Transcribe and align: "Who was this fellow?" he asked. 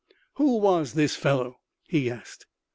"Who 0.37 0.57
was 0.57 0.95
this 0.95 1.15
fellow?" 1.15 1.59
he 1.87 2.09
asked. 2.09 2.47